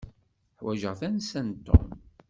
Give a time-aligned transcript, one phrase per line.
[0.59, 1.87] Ḥwaǧeɣ tansa n Tom.